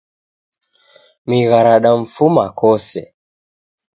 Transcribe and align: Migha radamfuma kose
Migha 1.27 1.59
radamfuma 1.67 2.45
kose 2.59 3.01